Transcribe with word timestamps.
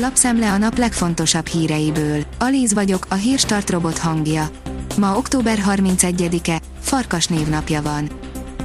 Lapszemle 0.00 0.52
a 0.52 0.58
nap 0.58 0.78
legfontosabb 0.78 1.46
híreiből. 1.46 2.24
Alíz 2.38 2.74
vagyok, 2.74 3.06
a 3.08 3.14
hírstart 3.14 3.70
robot 3.70 3.98
hangja. 3.98 4.50
Ma 4.98 5.16
október 5.16 5.62
31-e, 5.66 6.60
Farkas 6.80 7.26
névnapja 7.26 7.82
van. 7.82 8.08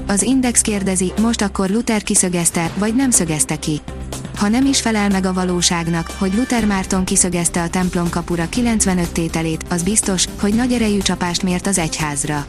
Az 0.08 0.22
Index 0.22 0.62
kérdezi, 0.62 1.14
most 1.22 1.42
akkor 1.42 1.70
Luther 1.70 2.04
kiszögezte, 2.04 2.72
vagy 2.78 2.96
nem 2.96 3.10
szögezte 3.12 3.56
ki. 3.56 3.82
Ha 4.38 4.48
nem 4.48 4.66
is 4.66 4.82
felel 4.82 5.10
meg 5.10 5.26
a 5.26 5.34
valóságnak, 5.34 6.12
hogy 6.18 6.34
Luther 6.36 6.66
Márton 6.66 7.04
kiszögezte 7.04 7.62
a 7.62 7.70
templom 7.70 8.10
kapura 8.10 8.50
95 8.50 9.12
tételét, 9.12 9.66
az 9.70 9.84
biztos, 9.84 10.26
hogy 10.40 10.54
nagy 10.54 10.74
erejű 10.74 10.98
csapást 10.98 11.44
mért 11.44 11.68
az 11.68 11.78
egyházra. 11.78 12.46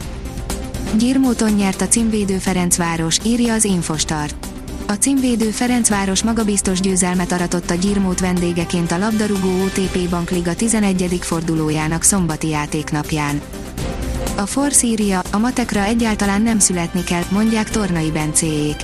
Gyirmóton 0.97 1.51
nyert 1.51 1.81
a 1.81 1.87
címvédő 1.87 2.37
Ferencváros, 2.37 3.17
írja 3.23 3.53
az 3.53 3.63
Infostart. 3.63 4.54
A 4.87 4.93
címvédő 4.93 5.49
Ferencváros 5.49 6.23
magabiztos 6.23 6.79
győzelmet 6.79 7.31
aratott 7.31 7.69
a 7.69 7.73
Gyirmót 7.73 8.19
vendégeként 8.19 8.91
a 8.91 8.97
labdarúgó 8.97 9.63
OTP 9.63 10.09
Bankliga 10.09 10.55
11. 10.55 11.17
fordulójának 11.21 12.03
szombati 12.03 12.47
játéknapján. 12.47 13.41
A 14.35 14.45
Force 14.45 14.87
a 15.31 15.37
matekra 15.37 15.83
egyáltalán 15.83 16.41
nem 16.41 16.59
születni 16.59 17.03
kell, 17.03 17.23
mondják 17.29 17.69
Tornai 17.69 18.11
Bencéjék. 18.11 18.75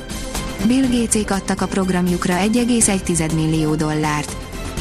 Bill 0.68 0.82
Gatesék 0.82 1.32
adtak 1.32 1.62
a 1.62 1.68
programjukra 1.68 2.36
1,1 2.38 3.36
millió 3.36 3.76
dollárt. 3.76 4.36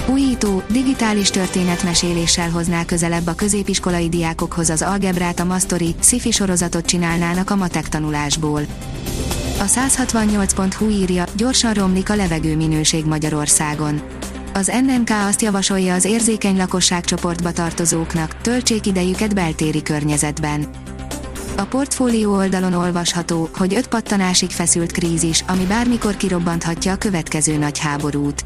Újító, 0.07 0.63
digitális 0.71 1.31
történetmeséléssel 1.31 2.51
hozná 2.51 2.85
közelebb 2.85 3.27
a 3.27 3.35
középiskolai 3.35 4.09
diákokhoz 4.09 4.71
az 4.71 4.83
algebrát 4.83 5.41
a 5.41 5.45
Mastery, 5.45 5.95
sci 6.01 6.31
sorozatot 6.31 6.87
csinálnának 6.87 7.51
a 7.51 7.57
matek 7.57 7.89
tanulásból. 7.89 8.63
A 9.61 9.65
168.hu 9.65 10.89
írja, 10.89 11.25
gyorsan 11.37 11.73
romlik 11.73 12.11
a 12.11 12.15
levegőminőség 12.15 13.05
Magyarországon. 13.05 14.01
Az 14.55 14.73
NNK 14.87 15.11
azt 15.11 15.43
javasolja 15.43 15.95
az 15.95 16.05
érzékeny 16.05 16.57
lakosságcsoportba 16.57 17.53
tartozóknak, 17.53 18.41
töltsék 18.41 18.87
idejüket 18.87 19.35
beltéri 19.35 19.83
környezetben. 19.83 20.67
A 21.57 21.63
portfólió 21.63 22.35
oldalon 22.35 22.73
olvasható, 22.73 23.49
hogy 23.57 23.75
öt 23.75 23.87
pattanásig 23.89 24.51
feszült 24.51 24.93
krízis, 24.93 25.45
ami 25.49 25.65
bármikor 25.65 26.17
kirobbanthatja 26.17 26.93
a 26.93 26.97
következő 26.97 27.57
nagy 27.57 27.79
háborút. 27.79 28.45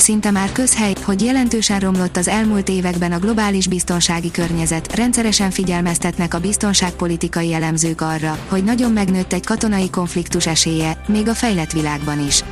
Szinte 0.00 0.30
már 0.30 0.52
közhely, 0.52 0.92
hogy 1.02 1.22
jelentősen 1.22 1.80
romlott 1.80 2.16
az 2.16 2.28
elmúlt 2.28 2.68
években 2.68 3.12
a 3.12 3.18
globális 3.18 3.68
biztonsági 3.68 4.30
környezet, 4.30 4.94
rendszeresen 4.94 5.50
figyelmeztetnek 5.50 6.34
a 6.34 6.40
biztonságpolitikai 6.40 7.52
elemzők 7.54 8.00
arra, 8.00 8.38
hogy 8.48 8.64
nagyon 8.64 8.92
megnőtt 8.92 9.32
egy 9.32 9.46
katonai 9.46 9.90
konfliktus 9.90 10.46
esélye, 10.46 11.02
még 11.08 11.28
a 11.28 11.34
fejlett 11.34 11.72
világban 11.72 12.26
is. 12.26 12.44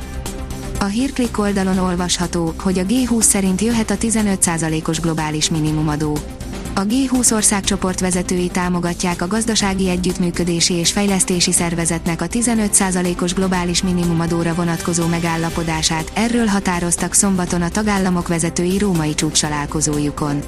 A 0.79 0.85
hírklik 0.85 1.39
oldalon 1.39 1.77
olvasható, 1.77 2.53
hogy 2.57 2.79
a 2.79 2.85
G20 2.85 3.21
szerint 3.21 3.61
jöhet 3.61 3.91
a 3.91 3.95
15%-os 3.95 4.99
globális 4.99 5.49
minimumadó. 5.49 6.17
A 6.79 6.85
G20 6.85 7.33
országcsoport 7.33 7.99
vezetői 7.99 8.47
támogatják 8.47 9.21
a 9.21 9.27
gazdasági 9.27 9.89
együttműködési 9.89 10.73
és 10.73 10.91
fejlesztési 10.91 11.51
szervezetnek 11.51 12.21
a 12.21 12.27
15%-os 12.27 13.33
globális 13.33 13.83
minimumadóra 13.83 14.53
vonatkozó 14.53 15.07
megállapodását, 15.07 16.11
erről 16.13 16.45
határoztak 16.45 17.13
szombaton 17.13 17.61
a 17.61 17.69
tagállamok 17.69 18.27
vezetői 18.27 18.77
római 18.77 19.13
csúcsalálkozójukon. 19.13 20.41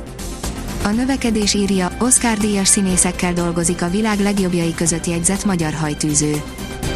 A 0.83 0.87
növekedés 0.87 1.53
írja, 1.53 1.91
Oscar 1.99 2.37
díjas 2.37 2.67
színészekkel 2.67 3.33
dolgozik 3.33 3.81
a 3.81 3.89
világ 3.89 4.19
legjobbjai 4.19 4.73
között 4.73 5.05
jegyzett 5.05 5.45
magyar 5.45 5.73
hajtűző. 5.73 6.41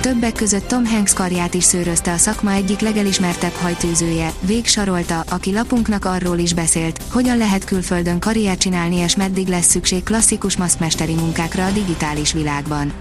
Többek 0.02 0.33
között 0.33 0.67
Tom 0.67 0.86
Hanks 0.86 1.14
karját 1.14 1.53
is 1.53 1.64
szőrözte 1.64 2.11
a 2.11 2.17
szakma 2.17 2.52
egyik 2.52 2.80
legelismertebb 2.80 3.52
hajtűzője, 3.52 4.31
Vég 4.39 4.67
Sarolta, 4.67 5.23
aki 5.30 5.52
lapunknak 5.52 6.05
arról 6.05 6.38
is 6.38 6.53
beszélt, 6.53 7.02
hogyan 7.11 7.38
lehet 7.38 7.64
külföldön 7.64 8.19
karriert 8.19 8.59
csinálni 8.59 8.95
és 8.95 9.16
meddig 9.16 9.47
lesz 9.47 9.66
szükség 9.66 10.03
klasszikus 10.03 10.58
maszkmesteri 10.58 11.14
munkákra 11.14 11.66
a 11.66 11.72
digitális 11.72 12.33
világban. 12.33 12.94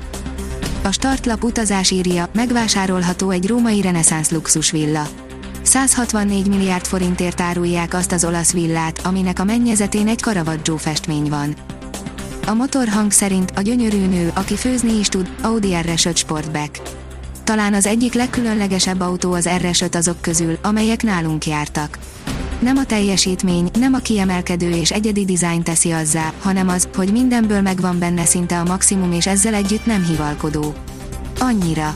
A 0.83 0.93
startlap 0.93 1.45
utazás 1.45 1.91
írja, 1.91 2.29
megvásárolható 2.33 3.31
egy 3.31 3.47
római 3.47 3.81
reneszánsz 3.81 4.31
luxusvilla. 4.31 5.09
164 5.63 6.49
milliárd 6.49 6.85
forintért 6.85 7.41
árulják 7.41 7.95
azt 7.95 8.13
az 8.13 8.25
olasz 8.25 8.53
villát, 8.53 9.01
aminek 9.05 9.39
a 9.39 9.45
mennyezetén 9.45 10.09
egy 10.09 10.19
Caravaggio 10.19 10.77
festmény 10.77 11.29
van. 11.29 11.55
A 12.47 12.55
motorhang 12.55 13.11
szerint 13.11 13.53
a 13.57 13.61
gyönyörű 13.61 14.07
nő, 14.07 14.31
aki 14.35 14.57
főzni 14.57 14.99
is 14.99 15.09
tud, 15.09 15.31
Audi 15.43 15.69
R5 15.73 16.17
Sportback. 16.17 16.81
Talán 17.45 17.75
az 17.75 17.87
egyik 17.87 18.15
legkülönlegesebb 18.15 19.01
autó 19.01 19.33
az 19.33 19.49
R5 19.49 19.95
azok 19.97 20.21
közül, 20.21 20.59
amelyek 20.63 21.03
nálunk 21.03 21.47
jártak. 21.47 21.99
Nem 22.59 22.77
a 22.77 22.85
teljesítmény, 22.85 23.71
nem 23.79 23.95
a 23.95 23.99
kiemelkedő 23.99 24.71
és 24.71 24.91
egyedi 24.91 25.25
dizájn 25.25 25.63
teszi 25.63 25.91
azzá, 25.91 26.33
hanem 26.43 26.69
az, 26.69 26.89
hogy 26.97 27.13
mindenből 27.13 27.61
megvan 27.61 27.99
benne 27.99 28.25
szinte 28.25 28.59
a 28.59 28.65
maximum 28.65 29.13
és 29.13 29.27
ezzel 29.27 29.55
együtt 29.55 29.87
nem 29.87 30.05
hivalkodó. 30.05 30.75
Annyira. 31.39 31.95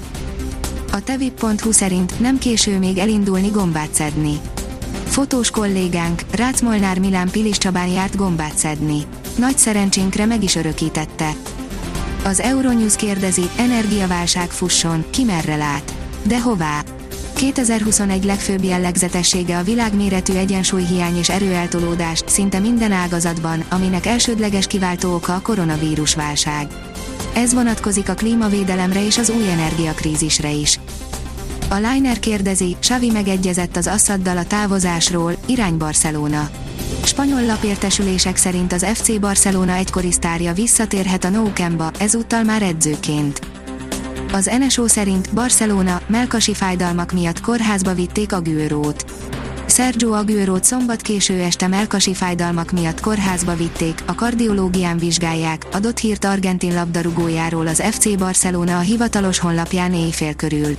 A 0.92 1.02
tevip.hu 1.02 1.72
szerint 1.72 2.20
nem 2.20 2.38
késő 2.38 2.78
még 2.78 2.98
elindulni 2.98 3.48
gombát 3.48 3.94
szedni. 3.94 4.40
Fotós 5.04 5.50
kollégánk, 5.50 6.22
Rácz 6.30 6.60
Molnár 6.60 6.98
Milán 6.98 7.30
Pilis 7.30 7.58
Csabán 7.58 7.88
járt 7.88 8.16
gombát 8.16 8.56
szedni. 8.56 9.06
Nagy 9.38 9.58
szerencsénkre 9.58 10.26
meg 10.26 10.42
is 10.42 10.54
örökítette. 10.54 11.30
Az 12.24 12.40
Euronews 12.40 12.96
kérdezi, 12.96 13.42
energiaválság 13.56 14.50
fusson, 14.50 15.04
ki 15.10 15.24
merre 15.24 15.56
lát? 15.56 15.94
De 16.22 16.40
hová? 16.40 16.82
2021 17.34 18.24
legfőbb 18.24 18.64
jellegzetessége 18.64 19.58
a 19.58 19.62
világméretű 19.62 20.32
egyensúlyhiány 20.32 21.16
és 21.16 21.28
erőeltolódás, 21.28 22.22
szinte 22.26 22.58
minden 22.58 22.92
ágazatban, 22.92 23.64
aminek 23.68 24.06
elsődleges 24.06 24.66
kiváltó 24.66 25.14
oka 25.14 25.34
a 25.34 25.40
koronavírus 25.40 26.14
válság. 26.14 26.66
Ez 27.34 27.54
vonatkozik 27.54 28.08
a 28.08 28.14
klímavédelemre 28.14 29.06
és 29.06 29.18
az 29.18 29.30
új 29.30 29.50
energiakrízisre 29.50 30.50
is. 30.50 30.80
A 31.68 31.74
Liner 31.74 32.18
kérdezi, 32.18 32.76
Xavi 32.80 33.10
megegyezett 33.10 33.76
az 33.76 33.86
Assaddal 33.86 34.36
a 34.36 34.44
távozásról, 34.44 35.36
irány 35.46 35.76
Barcelona. 35.76 36.50
Spanyol 37.08 37.44
lapértesülések 37.44 38.36
szerint 38.36 38.72
az 38.72 38.86
FC 38.94 39.20
Barcelona 39.20 39.72
egykori 39.72 40.12
sztárja 40.12 40.52
visszatérhet 40.52 41.24
a 41.24 41.28
Nou 41.28 41.50
Camp-ba, 41.52 41.90
ezúttal 41.98 42.42
már 42.42 42.62
edzőként. 42.62 43.40
Az 44.32 44.50
NSO 44.58 44.88
szerint 44.88 45.34
Barcelona 45.34 46.00
melkasi 46.06 46.54
fájdalmak 46.54 47.12
miatt 47.12 47.40
kórházba 47.40 47.94
vitték 47.94 48.32
a 48.32 48.40
Güőrót. 48.40 49.04
Sergio 49.66 50.12
Aguero-t 50.12 50.64
szombat 50.64 51.00
késő 51.02 51.40
este 51.40 51.66
melkasi 51.66 52.14
fájdalmak 52.14 52.70
miatt 52.70 53.00
kórházba 53.00 53.54
vitték, 53.54 54.02
a 54.06 54.14
kardiológián 54.14 54.98
vizsgálják, 54.98 55.66
adott 55.72 55.98
hírt 55.98 56.24
argentin 56.24 56.74
labdarúgójáról 56.74 57.66
az 57.66 57.82
FC 57.90 58.16
Barcelona 58.18 58.76
a 58.76 58.80
hivatalos 58.80 59.38
honlapján 59.38 59.94
éjfél 59.94 60.34
körül. 60.34 60.76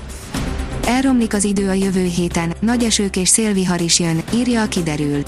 Elromlik 0.86 1.34
az 1.34 1.44
idő 1.44 1.70
a 1.70 1.74
jövő 1.74 2.04
héten, 2.04 2.54
nagy 2.60 2.84
esők 2.84 3.16
és 3.16 3.30
szélvihar 3.30 3.82
is 3.82 4.00
jön, 4.00 4.24
írja 4.34 4.62
a 4.62 4.68
kiderül. 4.68 5.24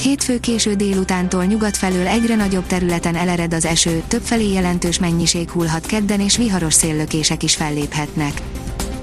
Hétfő 0.00 0.40
késő 0.40 0.74
délutántól 0.74 1.44
nyugat 1.44 1.76
felől 1.76 2.06
egyre 2.06 2.34
nagyobb 2.34 2.66
területen 2.66 3.14
elered 3.14 3.54
az 3.54 3.64
eső, 3.64 4.02
többfelé 4.08 4.52
jelentős 4.52 4.98
mennyiség 4.98 5.50
hullhat 5.50 5.86
kedden 5.86 6.20
és 6.20 6.36
viharos 6.36 6.74
széllökések 6.74 7.42
is 7.42 7.54
felléphetnek. 7.54 8.42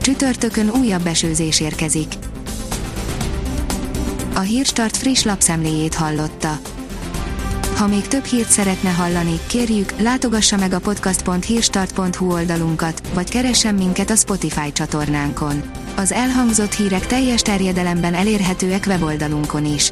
Csütörtökön 0.01 0.69
újabb 0.69 1.05
esőzés 1.05 1.59
érkezik. 1.59 2.13
A 4.35 4.39
Hírstart 4.39 4.97
friss 4.97 5.23
lapszemléjét 5.23 5.93
hallotta. 5.93 6.59
Ha 7.75 7.87
még 7.87 8.07
több 8.07 8.23
hírt 8.23 8.49
szeretne 8.49 8.89
hallani, 8.89 9.39
kérjük, 9.47 9.93
látogassa 9.99 10.57
meg 10.57 10.73
a 10.73 10.79
podcast.hírstart.hu 10.79 12.31
oldalunkat, 12.31 13.01
vagy 13.13 13.29
keressen 13.29 13.75
minket 13.75 14.09
a 14.09 14.15
Spotify 14.15 14.71
csatornánkon. 14.71 15.63
Az 15.95 16.11
elhangzott 16.11 16.73
hírek 16.73 17.07
teljes 17.07 17.41
terjedelemben 17.41 18.13
elérhetőek 18.13 18.83
weboldalunkon 18.87 19.65
is. 19.65 19.91